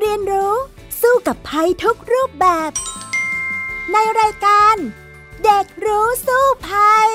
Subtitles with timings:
[0.00, 0.54] เรียนรู้
[1.00, 2.70] สู้กับภัยทุกรูปแบบ
[3.92, 4.76] ในรายการ
[5.44, 7.10] เด็กรู้สู้ภัย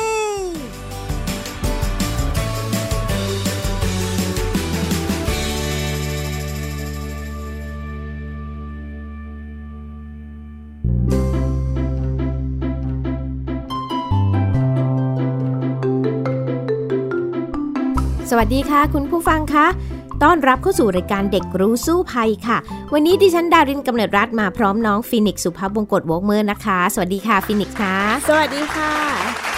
[18.30, 19.68] สวัสดีค่ะ คุณผู้ฟังคะ
[20.24, 22.58] ต้อนรับเข้าสู่รายการเด็กรู้สู้ภัยค่ะ
[22.94, 27.96] วันนี้ดิฉันดารินกำเนิดรัฐมาพร้อมน้องฟินิกสุภาพบงกตวอกเมอร์นะคะ สวัสดีค่ะฟินิกค่ะ
[28.28, 28.94] สวัสดีค่ะ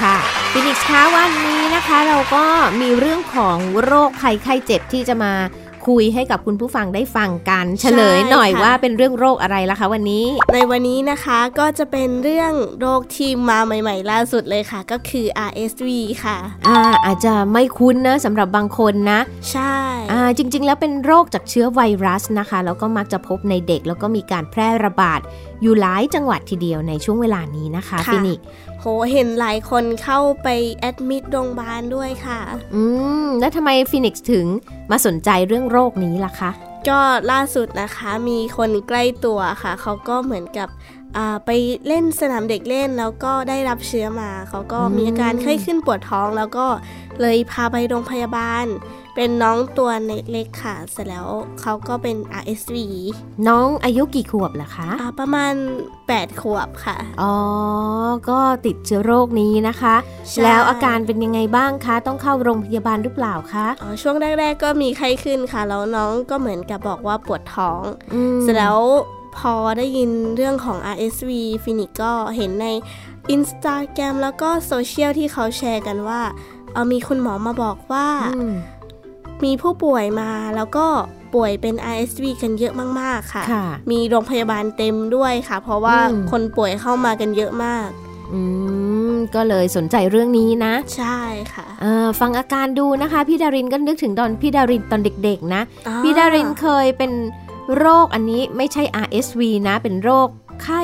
[0.01, 0.15] ค่ะ
[0.51, 2.45] ฟินิกคะวันนี้นะคะ เราก็
[2.81, 5.33] มีเรื่องของโรคภัยไข้เจ็บที่จะมา
[5.87, 15.89] คุยให้กับคุณผู้ฟังได้ฟังกัน เฉลยหน่อยว่าเป็นเรื่องโรคอะไรล่ะคะวันนี้ ในวันนี้นะคะก็จะเป็นเรื่องโรคที่มาใหม่ ๆ ล่าสุดเลยค่ะ ก็คือ RSV
[16.23, 16.37] ค่ะ
[16.67, 19.19] อ่าอาจจะไม่คุ้นนะสำหรับบางคนนะ
[19.51, 19.75] ใช่
[20.11, 25.19] อ่าจริง ๆ แล้วเป็นโรคจากเชื้อไวรัสนะคะ แล้วก็มักจะพบในเด็กแล้วก็มีการแพร่ระบาด
[25.61, 28.39] อยู่หลายจังหวัดทีเดียวในช่วงเวลานี้นะคะฟินิก
[28.79, 30.47] โหเห็นหลายคนเข้าไป
[30.79, 32.39] admit โรงพยาบาลด้วยค่ะ
[32.75, 32.83] อื
[33.25, 34.45] ม แล้วทำไมฟินิกซ์ถึง
[34.91, 36.51] มาสนใจเรื่องโรคนี้ล่ะคะ
[36.89, 36.99] ก็
[37.31, 40.69] ล่าสุดนะคะมีคนใกล้ตัวค่ะ เขาก็เหมือนกับ
[41.45, 41.49] ไป
[41.87, 46.65] เล่นสนามเด็กเล่นแล้วก็ได้รับเชื้อมา เขาก็มีอาการไข้ขึ้นปวดท้องแล้วก็
[47.21, 48.65] เลยพาไปโรงพยาบาล
[49.15, 51.27] เป็นน้องตัวเล็กค่ะ เสร็จแล้ว
[51.61, 52.75] เขาก็เป็น RSV
[53.47, 55.53] น้องอายุกี่ขวบล่ะคะะประมาณ
[55.97, 57.35] 8 ขวบค่ะ อ๋อ
[58.29, 59.95] ก็ติดเชื้อโรคนี้นะคะ
[60.43, 67.81] แล้วอาการเป็นยังไงบ้างคะ ต้องเข้าโรงพยาบาลหรือเปล่าคะ อ๋อ ช่วงแรก ๆ ก็มีไข้ขึ้นค่ะ แล้วน้องก็เหมือนกับบอกว่าปวดท้อง
[68.41, 68.79] เสร็จแล้ว
[69.37, 71.31] พอได้ยินเรื่องของ RSV
[71.63, 72.67] ฟินิกก็เห็นใน
[73.35, 76.21] Instagram แล้วก็โซเชียลที่เขาแชร์กันว่า
[76.73, 78.07] เอามีคุณหมอมาบอกว่า
[79.45, 80.85] มีผู้ป่วยมาแล้วก็
[81.33, 85.97] ป่วยเป็น RSV กันเยอะมาก ๆ ค่ะคะมีโรงพยาบาลเต็มด้วยค่ะ เพราะว่า
[86.31, 87.87] คนป่วยเข้ามากันเยอะมาก
[88.33, 88.41] อื
[89.11, 91.19] ม ก็เลยสนใจเรื่องนี้นะ ใช่
[91.53, 91.67] ค่ะ
[92.19, 95.61] ฟังอาการดูนะคะ พี่ดารินก็นึกถึงตอนพี่ดารินตอนเด็ก ๆ นะ
[96.03, 97.11] พี่ดารินเคยเป็น
[97.77, 100.27] โรคอันนี้ไม่ใช่ RSV นะ เป็นโรค
[100.63, 100.81] ไข้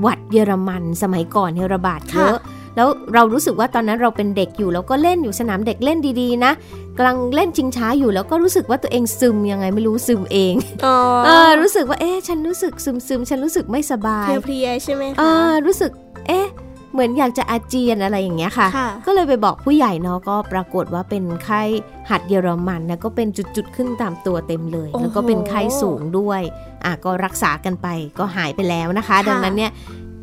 [0.00, 2.38] หวัดเยอรมันสมัยก่อนเนระบาดเยอะ
[2.76, 6.52] แล้วเรารู้สึกว่าตอนนั้นเราเป็นเด็กอยู่แล้วก็เล่นอยู่สนามเด็กเล่นดีๆนะ
[6.96, 15.90] กำลังเล่นชิงช้าอยู่แล้วก็รู้สึกว่าตัวเองซึมยังไงไม่รู้ซึมเองเออรู้สึกว่าเอ๊ะฉันรู้สึกซึมซึมฉันรู้สึกไม่สบายเพลียใช่ไหมคะเออรู้สึก
[16.28, 16.48] เอ๊ะ
[16.92, 18.68] เหมือนอยากจะอาเจียนอะไรอย่างเงี้ยค่ะ
[19.06, 21.62] ก็เลยไปบอกผู้ใหญ่เนาะก็ปรากฏว่าเป็นไข้
[22.10, 26.40] หัดเยอรมันนะก็เป็นจุดๆขึ้นตามตัวเต็มเลย แล้วก็เป็นไข้สูงด้วย
[26.84, 29.70] อะก็รักษากันไปก็หายไปแล้วนะคะ ดังนั้นเนี่ย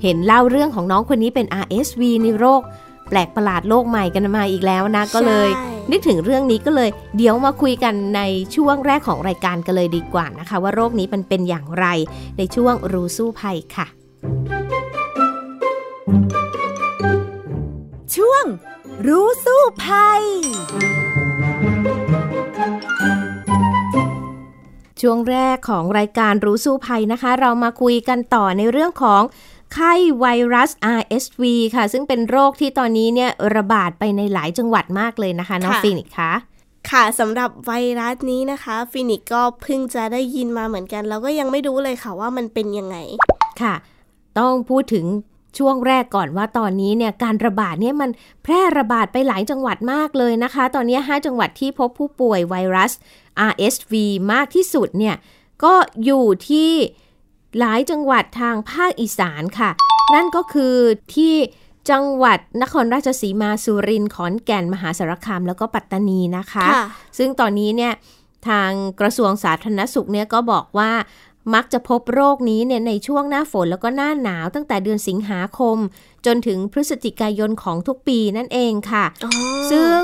[0.03, 2.61] เห็นเล่าเรื่องของน้องคนนี้เป็น RSV ในโรค
[3.09, 5.49] แปลกประหลาดโลกใหม่กันมาอีกแล้วนะก็เลย
[5.91, 8.21] นึกถึงเรื่องนี้ก็เลย เดี๋ยวมาคุยกันใน
[8.55, 11.85] ช่วงแรกของรายการกันเลยดีกว่านะคะ ว่าโรคนี้มันเป็นอย่างไร
[12.37, 13.87] ในช่วงรู้สู้ภัยค่ะ
[18.15, 18.45] ช่วง
[19.07, 20.23] รู้สู้ภัย
[25.01, 29.21] ช่วงแรกของรายการรู้สู้ภัยนะคะ เรามาคุยกันต่อในเรื่องของ
[29.73, 31.43] ไข้ไวรัส RSV
[31.75, 36.31] ค่ะ ซึ่งเป็นโรคที่ตอนนี้เนี่ยระบาดไปในหลายจังหวัดมากเลยนะคะ น้องฟินิกคะ
[36.91, 42.97] ค่ะสำหรับไวรัสนี้นะคะ ฟินิกก็เพิ่งจะได้ยินมาเหมือนกันแล้วก็ยังไม่รู้เลยค่ะว่ามันเป็นยังไง
[43.61, 43.75] ค่ะ
[44.39, 45.05] ต้องพูดถึง
[45.57, 48.09] ช่วงแรกก่อนว่าตอนนี้เนี่ยการระบาดเนี่ยมัน
[48.43, 52.91] แพร่ระบาดไปหลายจังหวัดมากเลยนะคะ ตอนนี้ 5 จังหวัดที่พบผู้ป่วยไวรัส
[53.51, 53.93] RSV
[54.33, 55.15] มากที่สุดเนี่ย
[55.63, 55.73] ก็
[56.05, 56.71] อยู่ที่
[57.57, 59.69] หลายจังหวัดทางภาคอีสานค่ะ
[60.15, 60.75] นั่นก็คือ
[61.15, 61.35] ที่
[61.91, 66.85] จังหวัดนครราชสีมาสุรินทร์ขอนแก่นมหาสารคามแล้วก็ปัตตานีนะคะคะ
[67.17, 67.93] ซึ่งตอนนี้เนี่ย
[68.47, 70.91] ทางกระทรวงสาธารณสุขเนี่ยก็บอกว่า
[71.53, 75.77] มักจะพบโรคนี้เนี่ยในช่วงหน้าฝนแล้วก็หน้าหนาวตั้งแต่เดือนสิงหาคม
[76.25, 79.05] จนถึงพฤศจิกายนของทุกปีนั่นเองค่ะ
[79.71, 79.99] ซึ่ง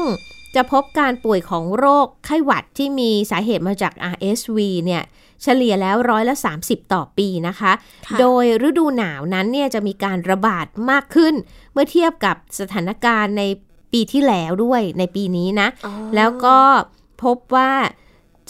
[0.56, 5.04] จะพบการป่วยของโรคไข้หวัดที่มีสาเหตุมาจาก RSV เนี่ย
[5.44, 7.72] เฉลี่ยแล้วร้อยละ 30 ต่อปีนะคะ
[8.06, 11.34] คะโดยฤดูหนาวนั้นเนี่ยจะมีการระบาดมากขึ้น
[11.74, 13.44] เมื่อเทียบกับสถานการณ์ใน
[13.94, 15.68] ปีที่แล้วด้วยในปีนี้นะ
[16.16, 16.58] แล้วก็
[17.24, 17.72] พบว่า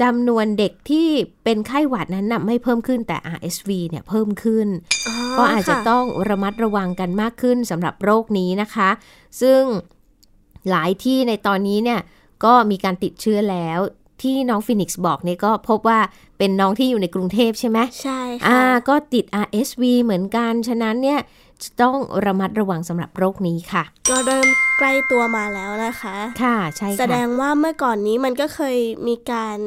[0.02, 1.08] จำนวนเด็กที่
[1.44, 4.68] เป็นไข้หวัดนั้นนะไม่เพิ่มขึ้นแต่ RSV เนี่ยเพิ่มขึ้น
[5.38, 8.90] ก็อาจจะต้องระมัดระวังกันมากขึ้นสำหรับโรคนี้นะคะ
[9.42, 9.62] ซึ่ง
[10.70, 12.00] หลายที่ในตอนนี้เนี่ย
[12.46, 13.80] ก็มีการติดเชื้อแล้ว
[14.22, 16.00] ที่น้องฟินิกส์บอกเนี่ยก็พบว่า
[16.38, 18.60] เป็นน้องที่อยู่ในกรุงเทพใช่ไหมใช่ค่ะอ่า
[18.90, 21.20] ก็ติด RSV เหมือนกัน ฉะนั้นเนี่ย
[21.82, 21.96] ต้อง
[22.26, 24.48] ระมัดระวังสำหรับโรคนี้ค่ะ ก็เริ่ม
[24.80, 28.78] ใกล้ตัวมาแล้วนะคะ ค่ะ ใช่แสดงว่าเมื่อก่อนนี้มันก็เคย
[29.08, 29.58] มีการ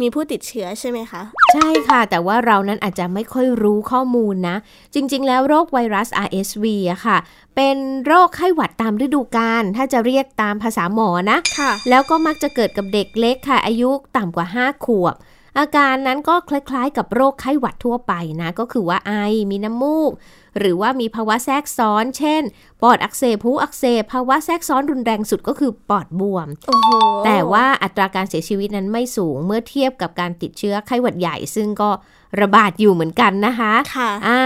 [0.00, 1.22] มีผู้ติดเชื้อใช่ไหมคะ
[1.52, 4.56] ใช่ค่ะ แต่ว่าเรานั้นอาจจะไม่ค่อยรู้ข้อมูลนะ
[4.94, 7.18] จริง ๆ แล้วโรคไวรัส RSV อะค่ะ
[7.56, 15.14] เป็นโรคไข้หวัดตามฤดูกาลถ้าจะเรียกตามภาษาหมอนะค่ะ แล้วก็มักจะเกิดกับเด็กเล็กค่ะ อายุต่ำกว่า 5 ขวบ
[15.58, 18.12] อาการนั้นก็คล้ายๆ กับโรคไข้หวัดทั่วไป
[18.42, 19.12] นะ ก็คือว่าไอ
[19.50, 20.12] มีน้ำมูก
[20.58, 22.42] หรือว่ามีภาวะแทรกซ้อน เช่น
[22.82, 26.90] ปอดอักเสบหูอักเสบภาวะแทรกซ้อนรุนแรงสุดก็คือปอดบวมโอ้โห
[27.24, 31.90] แต่ว่าอัตราการเสียชีวิตนั้นไม่สูงเมื่อเทียบกับการติดเชื้อไข้หวัดใหญ่ ซึ่งก็
[32.40, 34.42] ระบาดอยู่เหมือนกันนะคะค่ะอ่า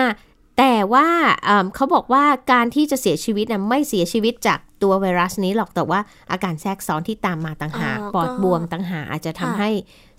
[0.59, 1.07] แต่ว่า
[1.45, 6.01] เอิ่มเขาบอกว่าการที่จะเสียชีวิตนะไม่เสียชีวิตจากตัวไวรัสนี้หรอกแต่ว่า
[6.31, 9.71] อาการแทรกซ้อนที่ตามมาต่างหากอ๋อปอดก็บวมต่างหากอาจจะทำค่ะให้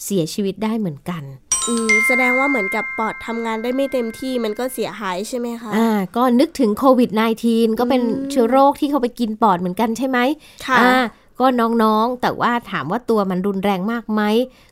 [0.06, 1.24] เสียชีวิตได้เหมือนกัน
[1.70, 7.10] อืมแสดงว่าเหมือนกับปอดทำงานได้ไม่เต็มที่มันก็เสียหายใช่ไหมคะ อ่า ก็นึกถึงโควิด
[7.46, 10.20] -19 ก็เป็นอืมเชื้อโรคที่เขาไปกินปอดเหมือนกันใช่ไหม
[10.68, 10.96] ค่ะอ่า
[11.40, 14.22] ก็น้องๆ แต่ว่าถามว่าตัวมันรุนแรงมากไหม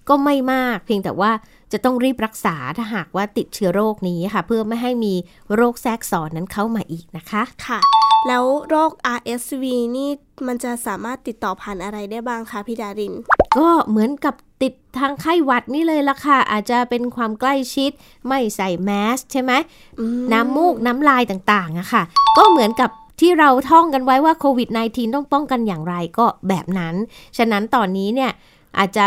[0.09, 1.31] ก็ไม่มาก เพียงแต่ว่า
[1.71, 5.13] จะต้องรีบรักษาถ้าหากว่าติดเชื้อโรคนี้ค่ะ เพื่อไม่ให้มี
[5.55, 7.79] โรคแทรกซ้อนนั้นเข้ามาอีกนะคะ ค่ะ
[8.27, 9.63] แล้วโรค RSV
[9.97, 10.09] นี่
[10.47, 13.13] มันจะสามารถติดต่อผ่านอะไรได้บ้างคะพี่ดาริน
[13.57, 17.91] ก็เหมือนกับติดทางไข้หวัดนี่เลยละค่ะ อาจจะเป็นความใกล้ชิด
[18.27, 19.51] ไม่ใส่แมสใช่ไหม
[19.99, 22.03] อืมน้ำมูกน้ำลายต่างๆอะค่ะ
[22.37, 22.89] ก็เหมือนกับ
[23.21, 26.95] ที่เราท่องกันไว้ว่าโควิด -19 ต้องป้องกันอย่างไรก็แบบนั้น
[27.37, 28.31] ฉะนั้นตอนนี้เนี่ย
[28.79, 29.05] อาจจะ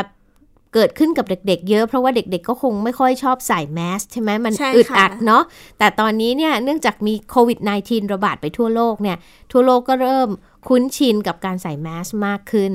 [0.75, 5.43] เกิดขึ้นกับเด็ก ๆ เยอะเพราะว่าเด็ก ๆ ก็คงไม่ค่อยชอบใส่แมสใช่ไหมมันใช่ค่ะอึดอัดเนาะ
[5.79, 9.17] แต่ตอนนี้เนี่ยเนื่องจากมีโควิด -19 ระบาดไปทั่วโลกเนี่ย
[9.53, 10.29] ทั่วโลกก็เริ่ม
[10.67, 12.73] คุ้นชินกับการใส่แมสมากขึ้น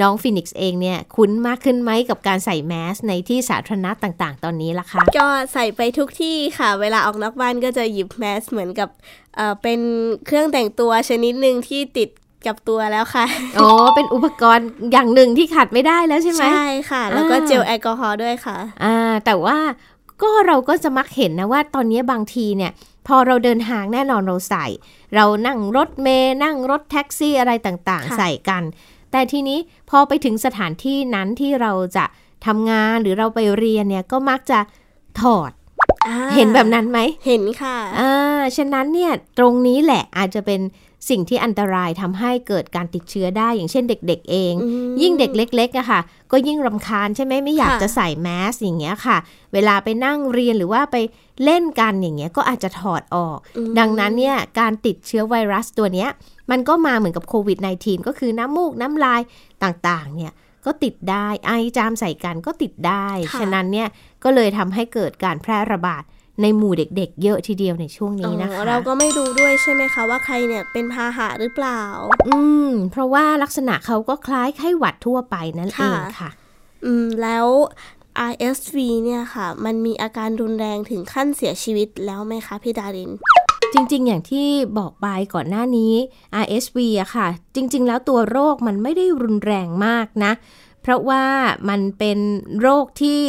[0.00, 8.88] น้องฟินิกซ์เองเนี่ยคุ้นมากขึ้นไหมกับการใส่แมสในที่สาธารณะต่างๆ ตอนนี้ล่ะคะก็ใส่ไปทุกที่ค่ะ เวลาออกนอกบ้านก็จะหยิบแมสเหมือนกับ
[9.36, 9.80] เอ่อเป็น
[10.26, 12.08] เครื่องแต่งตัวชนิดหนึ่งที่ติด
[12.46, 13.24] กับตัวแล้วค่ะ
[13.58, 19.58] อ๋อ เป็นอุปกรณ์อย่างหนึ่งที่ขาดไม่ได้แล้วใช่ไหม ใช่ค่ะ แล้วก็อ่าเจลแอลกอฮอล์ด้วยค่ะ อ่า แต่ว่า
[20.22, 22.72] ก็เราก็จะมักเห็นนะว่าตอนนี้บางทีเนี่ย
[23.06, 24.66] พอเราเดินทางแน่นอนเราใส่
[25.14, 28.62] เรานั่งรถเมล์นั่งรถแท็กซี่อะไรต่างๆค่ะใส่กัน
[29.12, 29.58] แต่ทีนี้
[29.90, 32.04] พอไปถึงสถานที่นั้นที่เราจะ
[32.46, 34.58] ทำงานหรือเราไปเรียนเนี่ยก็มักจะ
[35.20, 35.52] ถอด
[36.08, 40.60] อ่าเห็นแบบนั้นไหม เห็นค่ะ อ่า ฉะนั้นเนี่ยตรงนี้แหละอาจจะเป็น
[41.08, 46.00] สิ่งที่อันตรายทำให้เกิดการติดเชื้อได้อย่างเช่นเด็ก ๆ เองอืมยิ่งเด็กเล็กๆอะค่ะ
[46.32, 49.16] ก็ยิ่งรำคาญใช่ไหมไม่อยากค่ะจะใส่แมสอย่างเงี้ยค่ะ
[49.52, 50.96] เวลาไปนั่งเรียนหรือว่าไป
[51.44, 56.08] เล่นกันอย่างเงี้ยก็อาจจะถอดออกอืมดังนั้นเนี่ยการติดเชื้อไวรัสตัวเนี้ย
[56.50, 59.20] มันก็มาเหมือนกับโควิด -19 ก็คือน้ำมูกน้ำลาย
[59.62, 60.32] ต่างๆ เนี่ย
[60.66, 63.88] ก็ติดได้ไอจามใส่กันก็ติดได้ค่ะฉะนั้นเนี่ย
[64.24, 66.02] ก็เลยทำให้เกิดการแพร่ระบาด
[66.42, 71.82] ในหมู่เด็กๆ เยอะทีเดียวในช่วงนี้นะอ๋คะอเราก็ไม่รู้ด้วยใช่ไหมคะว่าใครเนี่ยเป็นพาหะหรือเปล่า
[72.28, 72.38] อื
[72.68, 76.30] ม เพราะว่าลักษณะเขาก็คล้ายไข้หวัดทั่วไปนั่นเอค่ะงค่ะ
[76.84, 77.46] อืม แล้ว
[78.30, 83.10] RSV เนี่ยค่ะ มันมีอาการรุนแรงถึงขั้นเสียชีวิตแล้วไหมคะพี่ดาริน
[83.72, 84.48] จริงๆ อย่างที่
[84.78, 85.94] บอกไปก่อนหน้านี้
[86.44, 90.32] RSV อะค่ะ จริง ๆ แล้วตัวโรคมันไม่ได้รุนแรงมากนะ
[90.82, 91.24] เพราะว่า
[91.68, 92.18] มันเป็น
[92.60, 93.22] โรคที่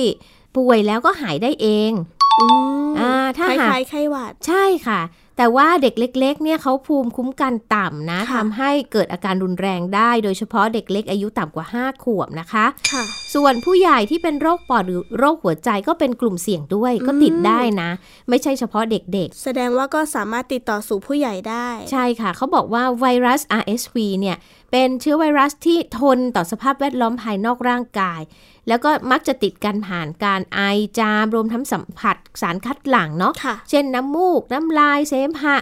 [0.56, 1.92] ป่วยแล้วก็หายได้เอง
[2.40, 2.46] อื
[2.86, 5.02] มอ่าคถ้าหากล้ายๆไข้หวัด ใช่ค่ะ
[5.38, 17.90] แต่ว่าเด็กเล็ก ๆ เนี่ยเขาภูมิคุ้มกันต่ำนะค่ะทำให้เกิดอาการรุนแรงได้ โดยเฉพาะเด็กเล็กอายุต่ำกว่า 5 ขวบนะคะค่ะส่วนผู้ใหญ่ที่เป็นโรคปอดหรือโรคหัวใจก็เป็นกลุ่มเสี่ยงด้วยก็ติดได้นะ
[18.30, 24.38] ไม่ใช่เฉพาะเด็กแสดงว่าก็สามารถติดต่อสู่ผู้ใหญ่ได้ๆใช่ค่ะ เขาบอกว่าไวรัส RSV เนี่ย
[24.72, 28.22] เป็นเชื้อไวรัสที่ทนต่อสภาพแวดล้อมภายนอกร่างกาย
[28.68, 30.62] แล้วก็มักจะติดกันผ่านการไอ
[31.00, 35.58] จามรวมทั้งสัมผัสสารคัดหลั่งเนาะค่ะเช่นน้ำมูก น้ำลายเสมหะ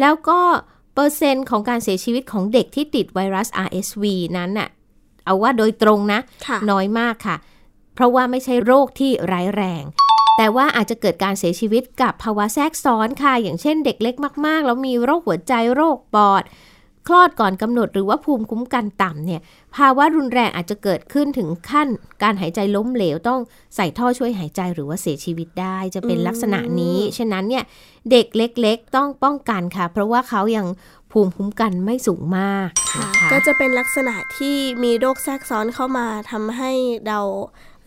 [0.00, 0.40] แล้วก็
[0.94, 4.04] เปอร์เซ็นต์ของการเสียชีวิตของเด็กที่ติดไวรัส RSV
[4.36, 4.68] นั้นน่ะ
[5.24, 7.36] เอาว่าโดยตรงนะค่ะน้อยมากค่ะ
[7.94, 9.84] เพราะว่าไม่ใช่โรคที่ร้ายแรง
[10.36, 14.14] แต่ว่าอาจจะเกิดการเสียชีวิตกับภาวะแทรกซ้อนค่ะ อย่างเช่นเด็กเล็ก
[14.46, 16.42] มาก ๆ แล้วมีโรคหัวใจโรคปอด
[17.06, 19.40] คลอดก่อนกำหนดหรือว่าภูมิคุ้มกันต่ำเนี่ย
[19.76, 21.88] ภาวะรุนแรงอาจจะเกิดขึ้นถึงขั้น
[22.22, 23.40] การหายใจล้มเหลวต้อง
[23.76, 27.64] ใส่ท่อช่วยหายใจหรือว่าเสียชีวิตได้จะเป็นอืมลักษณะนี้ ฉะนั้นเนี่ย
[28.10, 30.66] เด็กเล็กๆ ต้องป้องกันค่ะ เพราะว่าเขายัง
[31.12, 36.70] ภูมิคุ้มกันไม่สูงมากค่ะนะคะก็จะเป็นลักษณะที่มีโรคแทรกซ้อนเข้ามาทำให้
[37.08, 37.20] เรา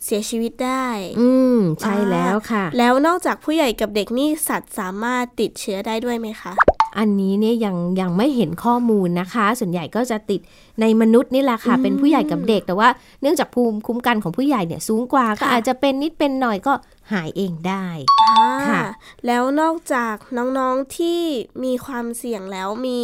[0.06, 0.88] เสียชีวิตได้
[1.20, 6.54] อืม ใช่แล้วค่ะ แล้วนอกจากผู้ใหญ่กับเด็กนี่สัตว์สามารถติดเชื้อได้ด้วยไหมคะ
[6.98, 10.42] อันนี้เนี่ยยังยังไม่เห็นข้อมูลนะคะ ส่วนใหญ่ก็จะติด
[10.82, 12.90] ในมนุษย์นี่แหละค่ะอืมเป็นผู้ใหญ่กับเด็ก แต่ว่า
[13.22, 16.74] เนื่องจากภูมิคุ้มกันของผู้ใหญ่เนี่ยสูงกว่าก็ค่ะอาจจะเป็นนิดเป็นหน่อยก็
[17.12, 17.86] หายเองได้
[18.22, 18.84] อ่าค่ะ
[19.26, 21.22] แล้วนอกจากน้องๆที่
[21.64, 23.00] มีความเสี่ยงแล้วมี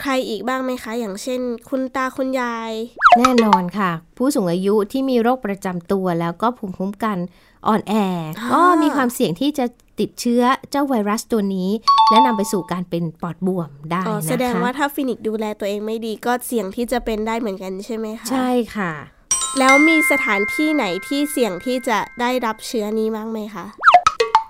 [0.00, 2.72] ใครอีกบ้างไหมคะ อย่างเช่น คุณตาคุณยาย
[3.18, 7.18] แน่นอนค่ะ ผู้สูงอายุที่มีโรคประจำตัวแล้วก็ภูมิคุ้มกัน
[7.68, 7.94] อ่อนแอ
[8.52, 9.66] ก็มีความเสี่ยงที่จะ
[10.00, 11.70] ติดเชื้อเจ้าไวรัสตัวนี้
[12.10, 18.92] และนำไปสู่การเป็นปอดบวมได้นะคะแสดงว่าถ้าฟินิกดูแลตัวเองไม่ดีก็เสี่ยงที่จะเป็นได้เหมือนกันใช่ไหมคะ ใช่ค่ะ
[19.58, 23.66] แล้วมีสถานที่ไหนที่เสี่ยงที่จะได้รับเชื้อนี้บ้างไหมคะ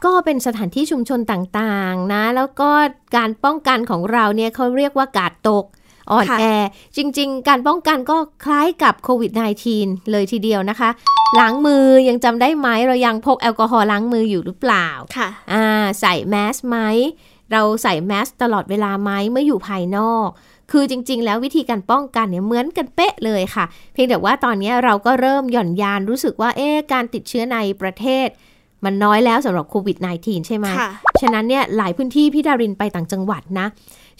[0.04, 2.70] ก็เป็นสถานที่ชุมชนต่างๆนะ แล้วก็
[3.16, 5.64] การป้องกันของเราเนี่ยเขาเรียกว่ากาดตก
[6.10, 6.44] อ่อนค่ะแอ
[6.96, 9.30] จริง ๆ การป้องกันก็คล้ายกับโควิด
[9.70, 10.90] -19 เลยทีเดียวนะคะ
[11.38, 15.66] ล้างมือยังจำได้ไหม เรายังพกแอลกอฮอล์ล้างมืออยู่หรือเปล่า ค่ะอ่า
[16.00, 16.78] ใส่แมสไหม
[17.52, 20.28] เราใส่แมสตลอดเวลาไหมเมื่ออยู่ภายนอก
[20.72, 28.28] คือจริง ๆ แล้ววิธีการป้องกันเนี่ยเหมือนกันเป๊ะเลยค่ะ เพียงแต่ว่าตอนนี้เราก็เริ่มหย่อนยานรู้สึกว่าเอ๊ะการติดเชื้อในประเทศ
[28.84, 33.66] มันน้อยแล้วสำหรับโควิด -19 ใช่ไหมค่ะฉะนั้นเนี่ยหลายพื้นที่พี่ดารินไปต่างจังหวัดนะ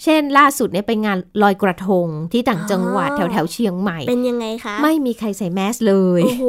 [0.03, 6.45] เช่น ล่าสุดเนี่ยไปงานลอยกระทงที่ต่างจังหวัดอ๋แถอวแถวๆเชียงใหม่ เป็นยังไงคะ ไม่มีใครใส่แมสเลย โอ้โห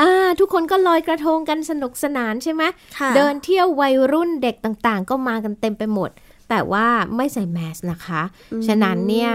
[0.00, 2.62] อ่าทุกคนก็ลอยกระทงกันสนุกสนานใช่ไหม
[2.98, 6.10] ค่ะเดินเที่ยววัยรุ่นเด็กต่างๆ ก็มากันเต็มไปหมด
[6.50, 9.30] แต่ว่าไม่ใส่แมสนะคะอืมฉะนั้นเนี่ย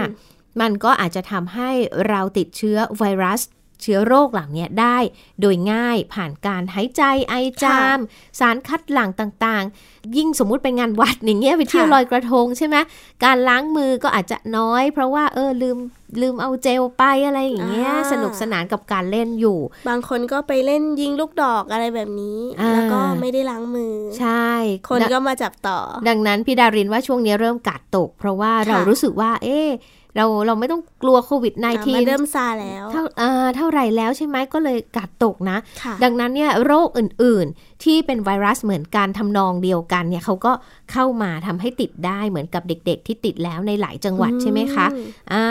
[0.60, 1.70] มันก็อาจจะทำให้
[2.08, 3.40] เราติดเชื้อไวรัส
[3.82, 4.98] เชื้อโรคเหล่านี้ได้
[5.40, 7.98] โดยง่ายผ่านการหายใจไอจาม
[8.40, 12.76] สารคัดหลั่งต่างๆ ยิ่งสมมุติเป็นงานวัดอย่างเงี้ยไปเที่ยวลอยกระทงใช่ไหม
[13.24, 15.78] การล้างมือก็อาจจะน้อย เพราะว่าเออลืม
[16.22, 24.50] ลืมเอาเจลไปอะไรอย่างเงี้ยสนุกสนานกับการเล่นอยู่ บางคนก็ไปเล่นยิงลูกดอกอะไรแบบนี้อ่าแล้วก็ไม่ได้ล้างมือ ใช่
[24.88, 25.78] คนดังก็มาจับต่อ
[26.08, 29.68] ดังนั้นพี่ดารินว่าช่วงนี้เริ่มกาดตก เพราะว่าเรารู้สึกว่า เอ๊ะ
[30.16, 40.52] เราเราไม่ต้องกลัวโควิดมา -19 เริ่มซาแล้วเท่าเอ่อเท่าไหร่แล้วใช่ไหมก็เลยกาดตกนะค่ะดังนั้นเนี่ยโรคอื่นๆ ที่เป็นไวรัสเหมือนกันทำนองเดียวกันเนี่ยเขาก็
[40.92, 45.46] เข้ามาทำให้ติดได้เหมือนกับเด็กๆ ที่ติดแล้วในหลายจังหวัดใช่ไหมคะอืมอ่า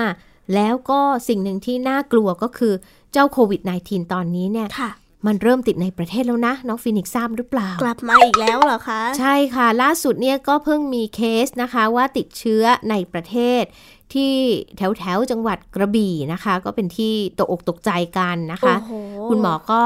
[0.56, 2.74] แล้วก็สิ่งหนึ่งที่น่ากลัวก็คือ
[3.12, 4.92] เจ้าโควิด -19 ตอนนี้เนี่ยค่ะ
[5.30, 13.64] มันเริ่มติดในประเทศแล้วนะ น้องฟินิกซ์ทราบหรือเปล่า กลับมาอีกแล้วเหรอคะ ใช่ค่ะ ล่าสุดเนี่ยก็เพิ่งมีเคสนะคะว่าติดเชื้อในประเทศ
[14.14, 14.34] ที่
[14.78, 18.94] แถวแถวๆจังหวัดกระบี่นะคะ ก็เป็นที่ตกอกตกใจกันนะคะโอ้โห
[19.30, 19.80] คุณหมอก็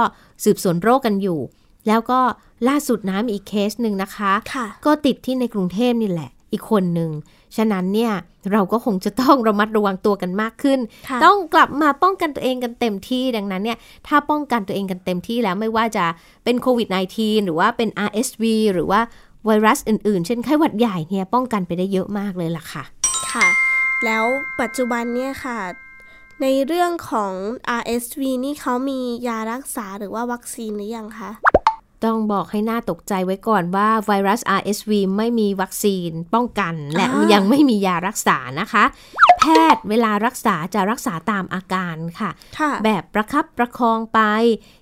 [0.44, 1.40] สืบสวนโรคกันอยู่
[1.88, 2.20] แล้วก็
[2.68, 7.12] ล่าสุดนะมีอีกเคสหนึ่งนะคะค่ะก็ติดที่ในกรุงเทพนี่แหละอีกคนหนึ่ง
[7.58, 8.14] ฉะนั้นเนี่ย
[8.52, 16.06] เราก็คงจะต้องระมัดระวังตัวกันมากขึ้นค่ะต้องกลับมาป้องกันตัวเองกันเต็มที่ ดังนั้นเนี่ยถ้าป้องกันตัวเองกันเต็มที่แล้วไม่ว่าจะ
[16.44, 19.02] เป็นโควิด -19 หรือว่าเป็น RSV หรือว่า
[19.46, 22.84] ไวรัสอื่นๆ เช่นไข้หวัดใหญ่เนี่ยป้องกันไปได้เยอะมากเลยล่ะค่ะ
[23.34, 23.69] ค่ะ
[24.06, 24.26] แล้ว
[24.62, 25.60] ปัจจุบันเนี่ยค่ะ
[26.42, 27.34] ในเรื่องของ
[27.82, 31.32] RSV นี่เขามียารักษาหรือว่าวัคซีนหรือยังคะ
[32.06, 38.84] ต้องบอกให้หน่าตกใจไว้ก่อนว่าไวรัส RSV ไม่มีวัคซีนป้องกัน และอ่ายัยังไม่มียารักษานะคะ
[39.40, 39.44] แพ
[39.76, 42.30] ทย์เวลารักษาจะรักษาตามอาการค่ะ
[42.60, 44.22] ค่ะแบบประคับประคองไป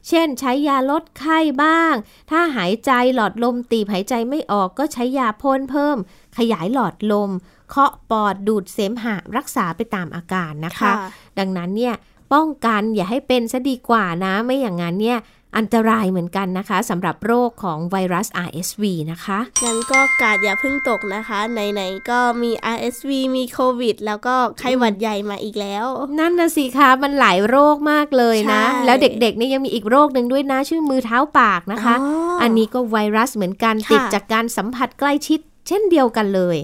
[0.08, 1.94] เช่นใช้ยาลดไข้บ้าง
[2.32, 5.98] ถ้าหายใจหลอดลมตีบหายใจไม่ออกก็ใช้ยาพ่นเพิ่ม
[6.38, 7.32] ขยายหลอดลม
[7.70, 10.94] เคาะปอดดูดเสมหะรักษาไปตามอาการนะคะค่ะ
[11.40, 11.96] ดังนั้นเนี่ย
[12.34, 15.20] ป้องกันอย่าให้เป็นซะดีกว่านะ ไม่อย่างนั้นเนี่ย
[15.58, 25.86] อันตรายเหมือนกันนะคะสำหรับโรคของไวรัส RSV นะคะ งั้นก็กาดอย่าเพิ่งตกนะคะ ไหนๆ ก็มี RSV มีโควิด แล้วก็ไข้หวัดใหญ่มาอีกแล้ว
[26.20, 36.58] นั่นนะสิคะมันหลายโรคมากเลยนะใช่แล้วเด็กๆเนี่ยยังมีอีกโรคหนึ่งด้วยนะ ชื่อมือเท้าปากนะคะอ๋ออัอันนี้ก็ไวรัสเหมือนกันค่ะติดจากการสัมผัสใกล้ชิด เช่นเดียวกันเลย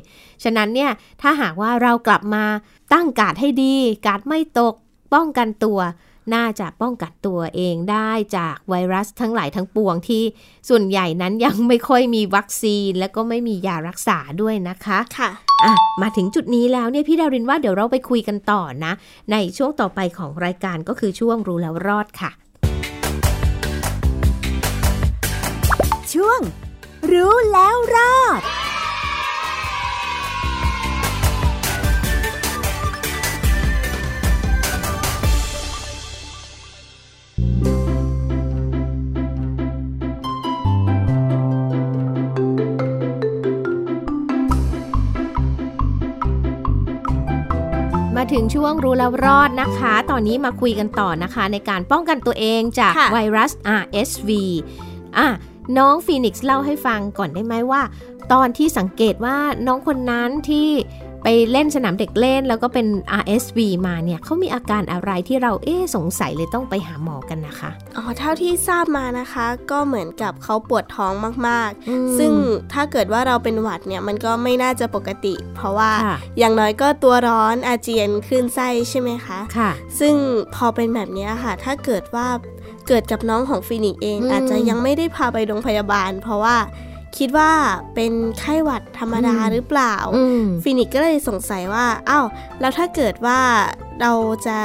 [0.43, 0.91] ฉะนั้นเนี่ย
[1.21, 2.45] ถ้าหากว่าเรากลับมา
[2.93, 4.73] ตั้งการดให้ดี การดไม่ตก
[5.13, 5.79] ป้องกันตัว
[6.35, 10.23] น่าจะป้องกันตัวเองได้จากไวรัสทั้งหลายทั้งปวงที่
[10.69, 15.29] ส่วนใหญ่นั้นยังไม่ค่อยมีวัคซีน และก็ไม่มียารักษาด้วยนะคะค่ะ
[15.63, 18.93] อะมาถึงจุดนี้แล้วเนี่ยพี่ดารินว่าเดี๋ยวเราไปคุยกันต่อนะ
[19.31, 22.31] ในช่วงต่อไปของรายการก็คือช่วงรู้แล้วรอดค่ะ
[26.13, 26.39] ช่วง
[27.11, 28.41] รู้แล้วรอด
[48.33, 54.29] ถึงช่วงรู้แล้วรอดนะคะ ตอนนี้มาคุยกันต่อนะคะ ในการป้องกันตัวเองจากค่ะไวรัส RSV
[55.17, 55.27] อะ
[55.77, 57.81] น้องฟีนิกซ์เล่าให้ฟังก่อนได้ไหมว่า
[58.33, 59.37] ตอนที่สังเกตว่า
[59.67, 60.69] น้องคนนั้นที่
[61.23, 62.87] ไปเล่นสนามเด็กเล่นแล้วก็เป็น
[63.21, 71.13] RSV มาเนี่ยเขามีอาการอะไรที่เราเอ๊สงสัยเลยต้องไปหาหมอกันนะคะอ๋อเท่าที่ทราบมานะคะ ก็เหมือนกับเขาปวดท้อง
[71.47, 72.31] มากๆ ซึ่ง
[72.73, 75.91] ถ้าเกิดว่าเราเป็นหวัดเนี่ยมันก็ไม่น่าจะปกติ เพราะว่า
[76.37, 80.15] อย่างน้อยก็ตัวร้อนอาเจียนคลื่นไส้ใช่ไหมคะค่ะ ซึ่ง
[80.55, 82.27] พอเป็นแบบนี้ค่ะ ถ้าเกิดว่า
[82.87, 86.55] เกิดกับน้องของฟินิกเอง อาจจะยังไม่ได้พาไปโรงพยาบาล เพราะว่า
[87.17, 87.51] คิดว่า
[87.95, 89.95] เป็นไข้หวัดธรรมดาหรือเปล่า
[90.63, 92.25] ฟินิกก็เลยสงสัยว่าอ้าว
[92.59, 93.39] แล้วถ้าเกิดว่า
[94.01, 94.13] เรา
[94.47, 94.57] จะ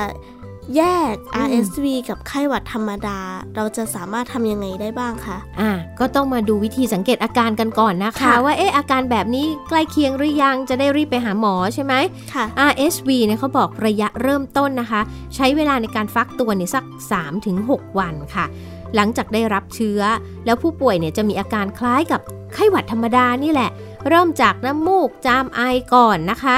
[0.77, 1.15] แยก
[1.47, 3.19] RSV กับไข้หวัดธรรมดา
[3.57, 11.95] เราจะสามารถทำยังไงได้บ้างคะอ่าก็ต้องมาดูวิธีสังเกตอาการกันก่อนนะคะว่าเอ๊ะอาการแบบนี้ใกล้เคียงหรือยังจะได้รีบไปหาหมอใช่ไหม
[12.35, 15.01] ค่ะ RSV เนี่ยเขาบอกระยะเริ่มต้นนะคะ
[15.35, 16.85] ใช้เวลาในการฟักตัวเนี่ยสัก
[17.41, 18.47] 3-6 วันค่ะ
[18.95, 20.01] หลังจากได้รับเชื้อ
[20.47, 22.21] แล้วผู้ป่วยเนี่ยจะมีอาการคล้ายกับ
[22.55, 23.71] ไข้หวัดธรรมดานี่แหละ
[24.09, 25.61] เริ่มจากน้ำมูกจามไอ
[25.95, 26.57] ก่อนนะคะ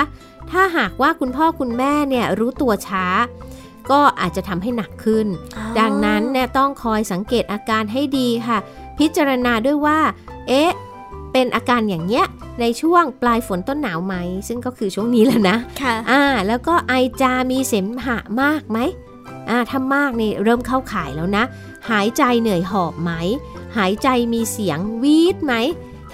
[0.51, 3.05] ถ้าหากว่าคุณพ่อคุณแม่เนี่ยรู้ตัวช้า
[3.91, 5.27] ก็อาจจะทำให้หนักขึ้น
[5.79, 8.59] ดังนั้นเนี่ยต้องคอยสังเกตอาการให้ดีค่ะ
[8.99, 9.99] พิจารณาด้วยว่า
[10.49, 10.71] เอ๊ะ
[11.33, 12.25] เป็นอาการอย่างเนี้ย
[12.61, 14.15] ในช่วงปลายฝนต้นหนาวไหม
[14.49, 18.79] ซึ่งก็คือช่วงนี้แหละนะ ค่ะ อ่า แล้วก็ไอจามีเสมหะมากไหม
[19.49, 21.45] อ่าถ้ามากนี่เริ่มเข้าข่ายแล้วนะ
[21.91, 23.13] หายใจเหนื่อยหอบไหม
[23.77, 25.55] หายใจมีเสียงวีดไหม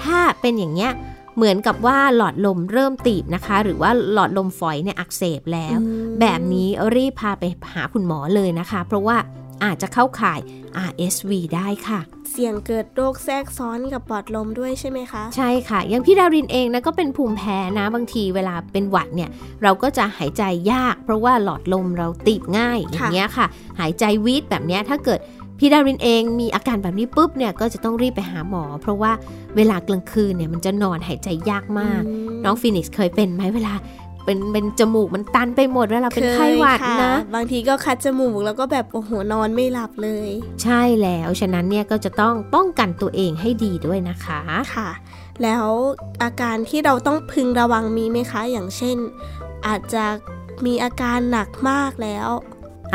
[0.02, 0.92] ถ้าเป็นอย่างเนี้ย
[1.36, 5.78] เหมือนกับว่าหลอดลมเริ่มตีบนะคะ หรือว่าหลอดลมฝอยเนี่ยอักเสบแล้ว
[6.20, 9.16] แบบนี้รีบพาไปหาคุณหมอเลยนะคะ เพราะว่า
[9.64, 10.40] อาจจะเข้าข่าย
[10.88, 19.30] RSV ได้ค่ะ เสี่ยงเกิดโรคแทรกซ้อนกับปอดลมด้วยใช่ไหมคะ ใช่ค่ะ อย่างพี่ดารินเองนะก็เป็นภูมิแพ้นะบางทีเวลาเป็นหวัดเนี่ย
[19.62, 23.46] เราก็จะหายใจยาก เพราะว่าหลอดลมเราตีบง่ายอย่างเงี้ยค่ะ
[23.80, 25.20] หายใจวีดแบบเนี้ยถ้าเกิด
[25.58, 29.12] พี่ดารินเองมีอาการแบบนี้ปุ๊บเนี่ยก็จะต้องรีบไปหาหมอ เพราะว่า
[29.56, 32.02] เวลากลางคืนเนี่ยมันจะนอนหายใจยากมาก
[32.44, 33.74] น้องฟินิกส์เคยเป็นไหมเวลา
[34.26, 40.28] เป็นเป็นจมูกมันตันไปหมดเวลาเป็นไข้หวัดนะ บางทีก็คัดจมูกแล้วก็แบบโอ้โหนอนไม่หลับเลย
[40.62, 44.40] ใช่แล้วฉะนั้นเนี่ยก็จะต้องป้องกันตัวเองให้ดีด้วยนะคะ
[44.74, 44.90] ค่ะ
[45.42, 45.66] แล้ว
[46.22, 48.96] อาการที่เราต้องพึงระวังมีไหมคะ อย่างเช่น
[49.66, 50.04] อาจจะ
[50.66, 52.28] มีอาการหนักมากแล้ว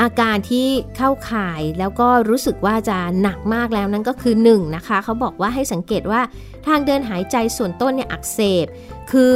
[0.02, 6.22] อาการที่เข้าข่ายแล้วก็รู้สึกว่าจะหนักมากแล้วนั่นก็คือ1นนะคะเขาบอกว่าให้สังเกตว่า
[6.68, 8.66] ทางเดินหายใจส่วนต้นเนี่ยอักเสบ
[9.12, 9.34] คือ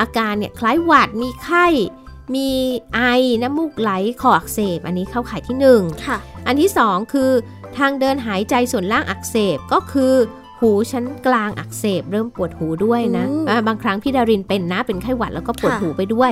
[0.00, 1.66] อาการเนี่ยคล้ายหวัดมีไข้
[2.34, 2.50] มี
[2.94, 3.00] ไอ
[3.42, 7.30] น้ำมูกไหลคออักเสบ อันนี้เข้าข่ายที่1ค่ะอันที่ 2 คือ
[7.78, 10.14] ทางเดินหายใจส่วนล่างอักเสบก็คือ
[10.60, 13.24] หูชั้นกลางอักเสบ เริ่มปวดหูด้วยนะ
[13.66, 16.30] บางครั้งพี่ดารินเป็นนะเป็นไข้หวัดแล้วก็ปวดหูไปด้วย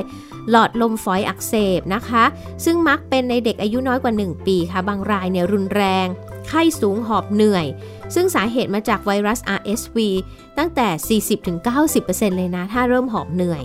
[0.51, 2.25] หลอดลมฝอยอักเสบนะคะ
[2.65, 6.07] ซึ่งมักเป็นในเด็กอายุน้อยกว่า 1 ปีค่ะ บางรายเนี่ยรุนแรง
[6.49, 7.67] ไข้สูงหอบเหนื่อย
[8.15, 9.99] ซึ่งสาเหตุมาจากไวรัส RSV
[10.59, 11.19] ตั้งแต่
[11.75, 13.63] 40-90%เลยนะ ถ้าเริ่มหอบเหนื่อย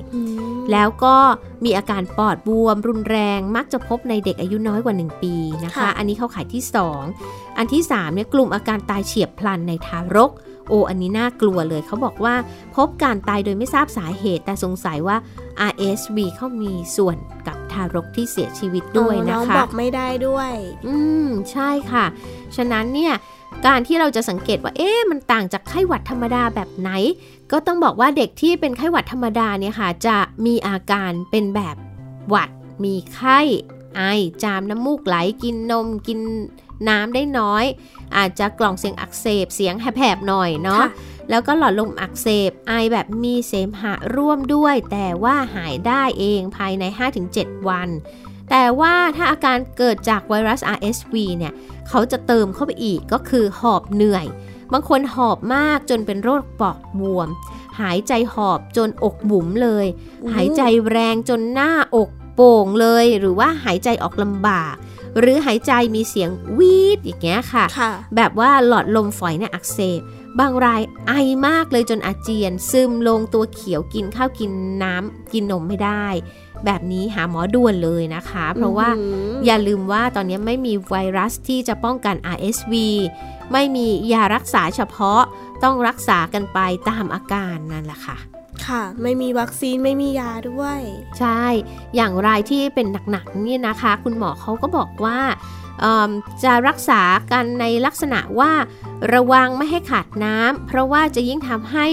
[0.72, 1.15] แล้วก็
[1.63, 6.63] มีอาการปอดบวม รุนแรงมักจะพบในเด็กอายุน้อยกว่า 1 ปีนะคะ อันนี้เข้าข่ายที่
[7.10, 10.32] 2 อันที่3เนี่ยกลุ่มอาการตายเฉียบพลันในทารก
[10.70, 12.36] โออันนี้น่ากลัวเลยเขาบอกว่า
[12.76, 15.17] พบการตายโดยไม่ทราบสาเหตุ แต่สงสัยว่า
[15.72, 17.17] RSV เขามีส่วน
[17.48, 20.52] กับ ทารกที่เสียชีวิตด้วยนะคะ บอกไม่ได้ด้วย
[20.88, 22.06] อืมใช่ค่ะ
[22.56, 23.14] ฉะนั้นเนี่ย
[23.68, 26.90] การที่เราจะสังเกตว่า เอ๊ะมันต่างจากไข้หวัดธรรมดาแบบไหน
[27.52, 31.76] ก็ต้องบอกว่าเด็กที่เป็นไข้หวัดธรรมดาเนี่ยค่ะ จะมีอาการเป็นแบบ
[32.30, 32.50] หวัด
[32.84, 33.40] มีไข้
[33.96, 34.02] ไอ
[34.44, 36.20] จามน้ำมูกไหล กินนม กิน
[36.90, 37.66] น้ำได้น้อย
[38.18, 40.84] อาจจะกล่องเสียงอักเสบ เสียงแหบๆหน่อยเนาะ
[41.30, 46.84] แล้วก็หลอดลมอักเสบไอแบบมีเสมหะร่วมด้วย แต่ว่าหายได้เองภายใน
[47.26, 47.90] 5-7 วัน
[48.50, 51.54] แต่ว่าถ้าอาการเกิดจากไวรัส RSV เนี่ย
[51.90, 54.26] เขาจะเติมเข้าไปอีกก็คือหอบเหนื่อย
[54.72, 57.30] บางคนหอบมากจนเป็นโรคปอดบวม
[57.82, 59.86] หายใจหอบจนอกบุ๋มเลย
[60.34, 64.74] หายใจแรงจนหน้าอกโป่งเลย หรือว่าหายใจออกลำบาก
[65.20, 70.02] หรือหายใจมีเสียงวีดอย่างเงี้ยค่ะคะแบบว่าหลอดลมฝอยเนี่ยอักเสบ
[70.39, 71.13] บางรายไอ
[71.48, 74.52] มากเลยจนอาเจียน ซึมลงตัวเขียวกินข้าวกิน
[74.84, 76.06] น้ำกินนมไม่ได้
[76.65, 78.89] แบบนี้หาหมอด่วนเลยนะคะ เพราะว่า
[79.46, 82.74] อย่าลืมว่าตอนนี้ไม่มีไวรัสที่จะป้องกัน RSV
[83.52, 85.22] ไม่มียารักษาเฉพาะ
[85.63, 88.17] ต้องรักษากันไปตามอาการนั่นแหละค่ะ
[88.65, 90.80] ค่ะ ไม่มีวัคซีนไม่มียาด้วย
[91.20, 91.44] ใช่
[91.96, 95.20] อย่างรายที่เป็นหนักๆนี่นะคะ คุณหมอเขาก็บอกว่า
[96.44, 98.52] จะรักษากันในลักษณะว่า
[99.14, 101.88] ระวังไม่ให้ขาดน้ำเพราะว่าจะยิ่งทำให้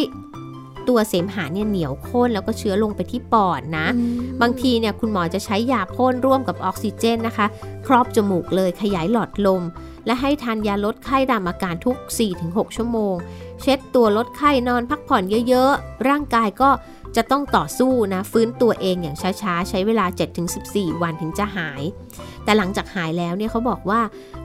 [0.88, 3.86] ตัวเสมหะเนี่ยเหนียวข้นแล้วก็เชื้อลงไปที่ปอดนะ
[4.42, 7.46] บางทีเนี่ยคุณหมอจะใช้ยาพ่นร่วมกับออกซิเจนนะคะ
[7.86, 9.62] ครอบจมูกเลยขยายหลอดลม
[10.06, 11.96] และให้ทานยาลดไข้ดำอาการทุก
[12.36, 13.14] 4-6 ชั่วโมง
[13.62, 16.70] เช็ดตัวลดไข้นอนพักผ่อนเยอะๆ ร่างกายก็
[17.16, 20.06] จะต้องต่อสู้นะฟื้นตัวเองอย่างช้าๆ ใช้เวลา
[20.54, 21.82] 7-14 วันถึงจะหาย
[22.44, 24.00] แต่หลังจากหายแล้วเนี่ยเขาบอกว่า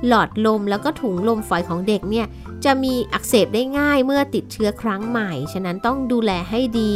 [0.07, 2.27] หลอดลมแล้วก็ถุงลมฝอยของเด็กเนี่ย
[2.65, 6.93] จะมีอักเสบได้ง่ายเมื่อติดเชื้อครั้งใหม่ ฉะนั้นต้องดูแลให้ดี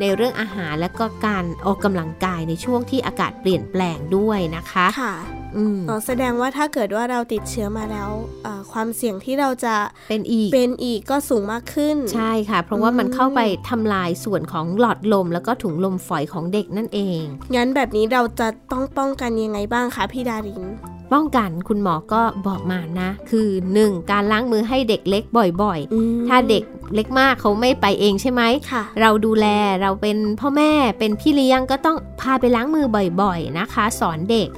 [0.00, 5.14] ในเรื่องอาหารและก็การออกกำลังกายในช่วงที่อากาศเปลี่ยนแปลงด้วยนะคะค่ะ
[5.56, 8.10] อืมอ๋อแสดงว่าถ้าเกิดว่าเราติดเชื้อมาแล้ว
[8.46, 9.74] อ่าความเสี่ยงที่เราจะ
[10.08, 17.22] เป็นอีกเป็นอีกก็สูงมากขึ้น ใช่ค่ะ เพราะว่ามันอืมเข้าไปทำลายส่วนของหลอดลม แล้วก็ถุงลมฝอยของเด็กนั่นเอง
[17.54, 20.62] งั้นแบบนี้เราจะต้องป้องกันยังไงบ้างคะพี่ดาริน
[21.12, 23.48] ป้องกันคุณหมอก็บอกมานะ คือ
[23.80, 24.10] 1.
[24.10, 25.24] การล้างมือให้เด็กเล็ก
[25.62, 26.62] บ่อยอืมๆถ้าเด็ก
[26.94, 29.46] เล็กมากเขาไม่ไปเองใช่ไหมค่ะเราดูแล
[29.82, 32.86] เราเป็นพ่อแม่เป็นพี่เลี้ยงก็ต้องพาไปล้างมือ
[33.22, 34.48] บ่อยๆนะคะ สอนเด็ก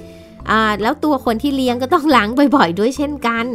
[0.51, 3.47] อ่าแล้วตัวคนที่เลี้ยงก็ต้องล้างบ่อยๆ ด้วยเช่นกัน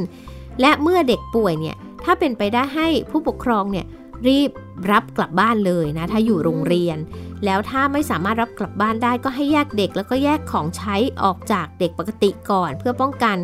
[0.62, 3.86] และเมื่อเด็กป่วยเนี่ยถ้าเป็นไปได้ให้ผู้ปกครองเนี่ย
[4.28, 4.52] รีบ
[4.92, 6.98] รับกลับบ้านเลยนะ ถ้าอยู่โรงเรียน
[7.46, 13.38] แล้วถ้าไม่สามารถรับกลับบ้านได้ก็ให้แยกเด็ก แล้วก็แยกของใช้ออกจากเด็กปกติก่อน เพื่อป้องกัน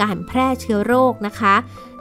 [0.00, 1.54] การแพร่เชื้อโรคนะคะ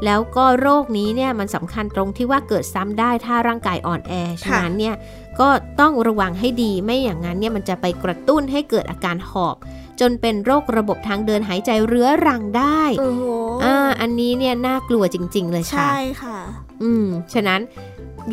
[0.05, 4.95] แล้วก็โรคนี้เนี่ยมันสำคัญตรงที่ว่าเกิดซ้ำได้ถ้าร่างกายอ่อนแอ ฉะนั้นเนี่ย
[5.39, 9.55] ก็ต้องระวังให้ดี ไม่อย่างนั้นเนี่ยมันจะไปกระตุ้นให้เกิดอาการหอบ
[9.99, 13.23] จนเป็นโรคระบบทางเดินหายใจเรื้อรังได้โอ้โห
[13.65, 16.39] อ่าอันนี้เนี่ยน่ากลัวจริง ๆ เลยค่ะ ใช่ค่ะ
[16.83, 17.61] อืม ฉะนั้น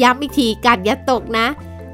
[0.02, 1.46] ย้ำอีกทีกัดอย่าตกนะ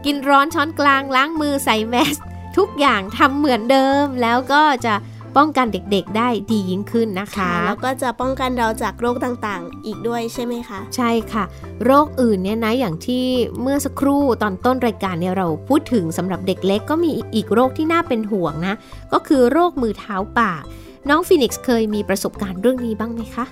[0.05, 2.17] กินร้อนช้อนกลางล้างมือใส่แมส
[2.57, 4.95] ทุกอย่างทำเหมือนเดิม แล้วก็จะ
[5.37, 11.45] ป้องกันเด็กๆ ได้ดียิ่งขึ้นนะคะ แล้วก็จะป้องกันเราจากโรคต่างๆ อีกด้วยใช่ไหมคะ ใช่ค่ะ
[11.85, 13.25] โรคอื่นเนี่ยนะอย่างที่
[13.61, 18.75] เมื่อสักครู่ตอนต้นรายการเนี่ยเราพูดถึงสำหรับเด็กเล็กก็มีอีกโรคที่น่าเป็นห่วงนะ
[19.13, 20.63] ก็คือโรคมือเท้าปาก
[21.09, 23.45] น้องฟินิกซ์เคยมีประสบการณ์เรื่องนี้บ้างไหมคะ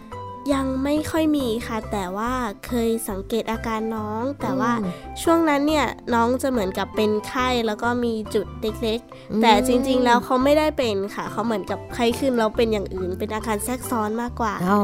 [0.53, 2.33] ยังไม่ค่อยมีค่ะ แต่ว่า
[2.67, 14.81] เคยสังเกตอาการน้อง แต่ว่าอืมช่วงนั้นเนี่ยน้องจะเหมือนกับเป็นไข้แล้วก็มีจุดเล็กอืมๆแต่จริง ๆ แล้วเขาไม่ได้เป็นค่ะ เขาเหมือนกับไข้ขึ้นแล้วเป็นอย่างอื่น เป็นอาการแทรกซ้อนมากกว่าอ๋อ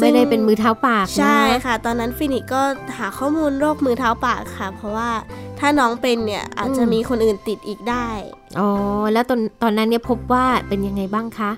[0.00, 2.62] ไม่ได้เป็นมือเท้าปากนะใช่ค่ะ ตอนนั้นฟินิกก็
[2.98, 5.10] หาข้อมูลโรคมือเท้าปากค่ะ เพราะว่า
[5.58, 8.08] ถ้าน้องเป็นเนี่ยอาจจะมีคนอื่นติดอีกได้
[8.58, 8.68] อ๋อ
[9.12, 11.50] แล้วตอนตอนนั้นเนี่ยพบว่าเป็นยังไงบ้างคะ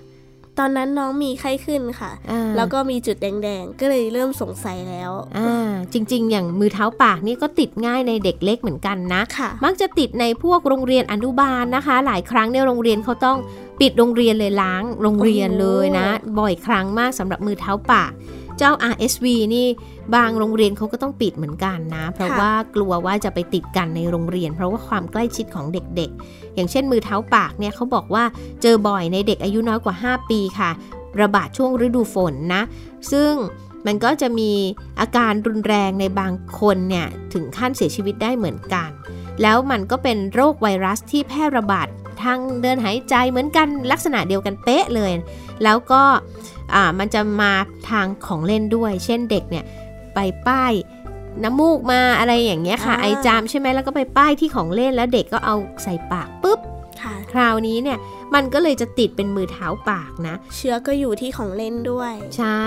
[0.58, 13.38] ตอนนั้นน้องมีไข้ขึ้นค่ะอ่าแล้วก็มีจุดแดงๆ ก็เลยเริ่มสงสัยแล้ว อ่า จริง ๆ อย่างมือเท้าปากนี่ก็ติดง่ายในเด็กเล็กเหมือนกันนะค่ะมักจะติดในพวกโรงเรียนอนุบาลนะคะ หลายครั้งเนี่ยโรงเรียนเขาต้อง
[13.80, 16.06] ปิดโรงเรียนเลยล้างโรงเรียนเลยนะ
[16.38, 18.12] บ่อยครั้งมากสำหรับมือเท้าปาก
[18.58, 19.66] เจ้า RSV นี่
[20.14, 28.24] บางโรงเรียนเขาก็ต้องปิดเหมือนกันนะ เพราะค่ะว่ากลัวว่าจะไปติดกันในโรงเรียน เพราะว่าความใกล้ชิดของเด็กๆ อย่างเช่นมือเท้าปากเนี่ยเขาบอกว่า
[28.62, 30.70] เจอบ่อยในเด็กอายุน้อยกว่า 5 ปีค่ะ
[31.20, 32.62] ระบาดช่วงฤดูฝนนะ
[33.12, 33.32] ซึ่ง
[33.86, 34.50] มันก็จะมี
[35.00, 38.90] อาการรุนแรงในบางคนเนี่ยถึงขั้นเสียชีวิตได้เหมือนกัน
[39.42, 41.86] แล้วมันก็เป็นโรคไวรัสที่แพร่ระบาด
[42.22, 45.12] ทางเดินหายใจเหมือนกันลักษณะเดียวกันเป๊ะเลย
[45.64, 46.02] แล้วก็
[46.74, 47.52] อ่ามันจะมา
[47.90, 49.64] ทางของเล่นด้วย เช่นเด็กเนี่ย
[50.14, 50.72] ไปป้าย
[51.42, 56.60] น้ำมูกมาอะไรอย่างเงี้ยค่ะอ่าไอจามใช่ไหมแล้วก็ไปป้ายที่ของเล่นแล้วเด็กก็เอาใส่ปากปุ๊บ
[57.02, 57.98] ค่ะคราวนี้เนี่ย
[58.34, 62.64] มันก็เลยจะติดเป็นมือเท้าปากนะ เชื้อก็อยู่ที่ของเล่นด้วย ใช่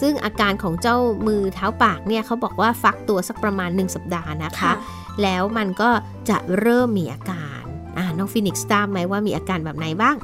[0.00, 4.74] ซึ่งอาการของเจ้ามือเท้าปากเนี่ยเขาบอกว่าฟักตัวสักประมาณ 1 สัปดาห์นะคะค่ะ
[5.22, 5.90] แล้วมันก็
[6.28, 7.62] จะเริ่มมีอาการ
[7.98, 10.16] อ่าน้องฟินิกซ์ทราบไหมว่ามีอาการแบบไหนบ้าง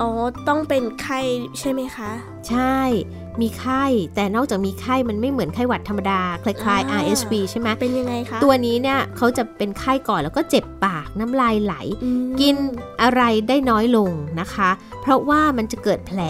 [0.00, 0.10] อ๋อ
[0.48, 1.20] ต้องเป็นไข้
[1.60, 2.10] ใช่ไหมคะ
[2.48, 2.78] ใช่
[3.40, 12.56] มีไข้ แต่นอกจากมีไข้มันไม่เหมือนไข้หวัดธรรมดา คล้ายๆอ่า RSV ใช่ไหมเป็นยังไงคะ ตัวนี้เนี่ยเขาจะเป็นไข้ก่อนแล้วก็เจ็บปากน้ำลายไหลอืมกิน
[13.02, 16.20] อะไรได้น้อยลงนะคะ เพราะว่ามันจะเกิดแผล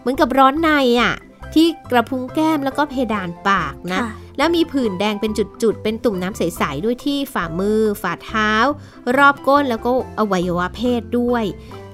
[0.00, 1.14] เหมือนกับร้อนในอะ่ะ
[1.54, 8.52] ที่กระพุ้งแก้มแล้วก็เพดานปากนะค่ะ แล้วมีผื่นแดงเป็นจุดๆ เป็นตุ่มน้ำใสๆ ด้วยที่ฝ่ามือ ฝ่าเท้า
[9.16, 11.44] รอบก้นแล้วก็อวัยวะเพศด้วย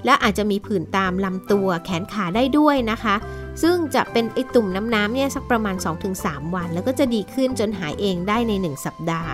[0.05, 3.15] และอาจจะมีผื่นตามลำตัวแขนขาได้ด้วยนะคะ
[3.63, 5.75] ซึ่งจะเป็นไอตุ่มน้ำๆเนี่ยสักประมาณ
[6.15, 9.31] 2-3 วัน แล้วก็จะดีขึ้นจนหายเองได้ใน 1 สัปดาห์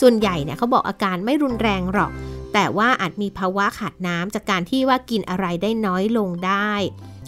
[0.00, 2.10] ส่วนใหญ่เนี่ยเขาบอกอาการไม่รุนแรงหรอก
[2.54, 6.72] แต่ว่าอาจมีภาวะขาดน้ำจากการที่ว่ากินอะไรได้น้อยลงได้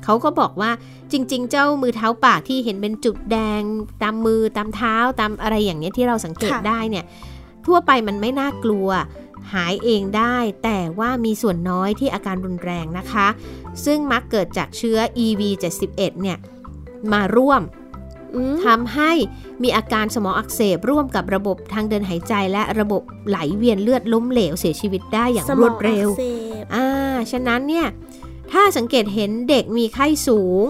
[0.04, 0.70] เขาก็บอกว่า
[1.12, 3.62] จริง ๆ เจ้ามือเท้าปากที่เห็นเป็นจุดแดง
[4.02, 7.04] ตามมือตามเท้าตามอะไรอย่างเงี้ยที่เราสังเกตค่ะได้เนี่ย
[7.66, 8.88] ทั่วไปมันไม่น่ากลัว
[9.52, 13.28] หายเองได้ แต่ว่ามีส่วนน้อยที่อาการรุนแรงนะคะ
[13.84, 16.38] ซึ่งมักเกิดจากเชื้อ EV71 เนี่ย
[17.12, 17.62] มาร่วม
[18.34, 19.12] อืมทำให้
[19.62, 26.24] มีอาการสมองอักเสบร่วมกับระบบทางเดินหายใจและระบบไหลเวียนเลือดล้มเหลวเสียชีวิตได้อย่างสรมวองดเร็วอักเส
[26.62, 26.86] บอ่า
[27.32, 27.86] ฉะนั้นเนี่ย
[28.52, 30.64] ถ้าสังเกตเห็นเด็กมีไข้สูง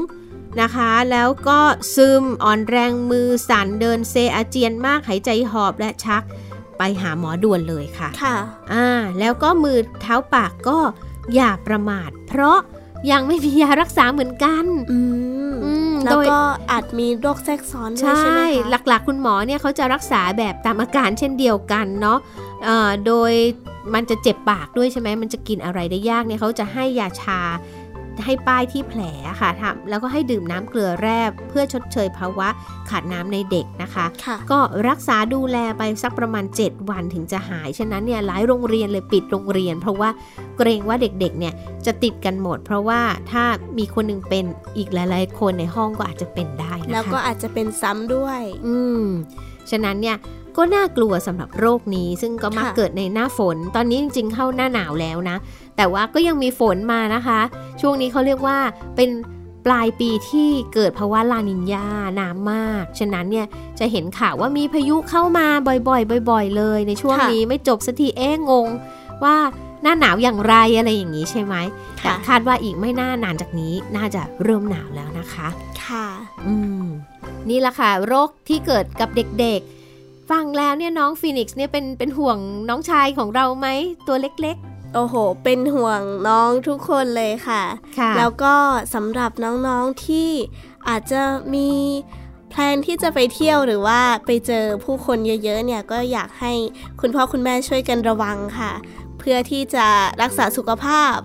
[0.60, 1.60] นะคะ แล้วก็
[1.94, 6.22] ซึมอ่อนแรงมือสั่นเดินเซอาเจียนมากหายใจหอบและชัก
[6.78, 8.36] ไปหาหมอด่วนเลยค่ะ ค่ะ
[8.72, 8.88] อ่า
[9.18, 10.78] แล้วก็มือเท้าปากก็
[11.34, 12.58] อย่าประมาท เพราะ
[13.10, 14.98] ยังไม่มียารักษาเหมือนกัน อื
[15.50, 22.47] มอืมแล้วโดยก็อาจมีโรคแทรกซ้อนด้วยใช่ใช่ไหมคะ หลักๆ คุณหมอเนี่ยเขาจะรักษาแบบตามอาการเช่นเดียวกันเนาะเอ่อ
[23.06, 23.32] โดย
[23.94, 27.40] มันจะเจ็บปากด้วยใช่ไหมมันจะกินอะไรได้ยากเนี่ยเขาจะให้ยาชา
[28.26, 29.02] ให้ป้ายที่แผล
[29.40, 32.48] ค่ะทำแล้วก็ให้ดื่มน้ำเกลือแร่เพื่อชดเชยภาวะ
[32.90, 40.10] ขาดน้ำในเด็กนะคะค่ะก็รักษาดูแลไปสักประมาณ 7 วันถึงจะหาย ฉะนั้นเนี่ยหลายโรงเรียนเลยปิดโรงเรียน เพราะว่า
[40.58, 41.54] เกรงว่าเด็กๆเนี่ย
[41.86, 43.44] จะติดกันหมด เพราะว่าถ้า
[43.78, 44.44] มีคนหนึงเป็น
[44.76, 49.04] อีกหลายๆ คนในห้องก็อาจจะเป็นได้นะคะแล้วก็อาจจะเป็นซ้ำด้วย อืม
[49.70, 50.16] ฉะนั้นเนี่ย
[50.58, 55.36] ก็น่ากลัวสำหรับโรคนี้ ซึ่งก็มักค่ะเกิดในหน้าฝน ตอนนี้จริงๆเข้าหน้าหนาวแล้วนะ
[55.76, 57.40] แต่ว่าก็ยังมีฝนมานะคะ
[57.80, 58.58] ช่วงนี้เขาเรียกว่า
[58.96, 59.10] เป็น
[59.66, 61.86] ปลายปีที่เกิดภาวะลานินยา
[62.20, 63.46] น้ำมาก ฉะนั้นเนี่ย
[63.78, 68.68] จะเห็นข่าวว่ามีพายุเข้ามาบ่อยๆ บ่อย ๆ เลย ในช่วงค่ะนี้ไม่จบสักทีเอ๊ะงง
[69.24, 69.36] ว่า
[69.82, 71.54] หน้าหนาวอย่างไรอะไรอย่างนี้ใช่ไหม
[72.02, 75.48] แต่ค่ะคาดว่าอีกไม่น่านานจากนี้น่าจะเริ่มหนาวแล้วนะคะ
[75.84, 76.06] ค่ะ
[76.46, 76.84] อืม
[77.50, 79.77] นี่แหละค่ะ โรคที่เกิดกับเด็กๆ
[80.30, 82.38] ฟังแล้วเนี่ยน้องฟีนิกซ์เนี่ยเป็นเป็นห่วง
[82.68, 83.68] น้องชายของเราไหม
[84.06, 84.58] ตัวเล็ก
[84.94, 85.14] โอ้โห
[85.44, 88.54] เป็นห่วงน้องทุกคนเลยค่ะๆค่ะ แล้วก็
[88.94, 90.30] สำหรับน้องๆที่
[90.88, 91.22] อาจจะ
[91.54, 91.70] มี
[92.50, 96.52] แพลนที่จะไปเที่ยวหรือว่าไปเจอผู้คนเยอะๆเนี่ยก็อยากให้
[97.00, 98.72] คุณพ่อคุณแม่ช่วยกันระวังค่ะ
[99.18, 99.86] เพื่อที่จะ
[100.22, 101.16] รักษาสุขภาพ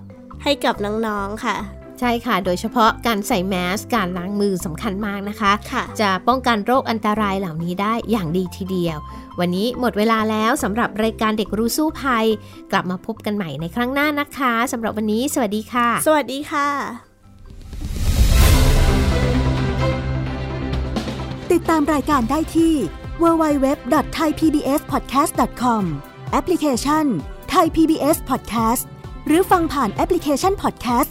[0.42, 1.56] ให้กับน้องๆค่ะ
[2.00, 8.98] ใช่ค่ะ โดยเฉพาะการใส่แมส การล้างมือสำคัญมากนะคะค่ะจะป้องกันโรคอันตรายเหล่านี้ได้อย่างดีทีเดียว
[9.40, 12.26] วันนี้หมดเวลาแล้วสำหรับรายการเด็กรู้สู้ภัย
[12.72, 16.68] กลับมาพบกันใหม่ในครั้งหน้านะคะสำหรับวันนี้ สวัสดีค่ะ สวัสดีค่ะ
[21.52, 22.74] ติดตามรายการได้ที่
[23.22, 25.82] www.thaipbspodcast.com
[26.32, 27.04] แอปพลิเคชัน
[27.54, 28.84] Thai PBS Podcast
[29.26, 31.10] หรือฟังผ่านแอปพลิเคชัน Podcast